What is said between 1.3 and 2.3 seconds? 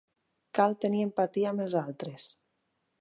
amb els altres.